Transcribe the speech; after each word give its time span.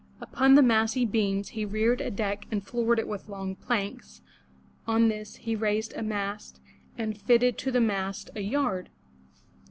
Upon 0.19 0.55
the 0.55 0.63
massy 0.63 1.05
beams 1.05 1.49
he 1.49 1.63
reared 1.63 2.01
a 2.01 2.09
deck 2.09 2.47
and 2.49 2.65
floored 2.65 2.97
it 2.97 3.07
with 3.07 3.29
long 3.29 3.55
planks; 3.55 4.21
on 4.87 5.09
this 5.09 5.35
he 5.35 5.55
raised 5.55 5.93
a 5.93 6.01
mast 6.01 6.59
and 6.97 7.15
fitted 7.15 7.55
to 7.59 7.71
the 7.71 7.79
mast 7.81 8.31
a 8.35 8.41
yard. 8.41 8.89